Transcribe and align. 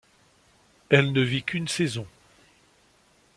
Elle 0.89 1.11
ne 1.13 1.21
vit 1.21 1.43
qu’une 1.43 1.67
saison. 1.67 2.07